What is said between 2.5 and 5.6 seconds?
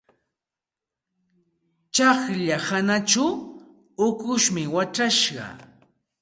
hanachaw ukushmi wachashqa.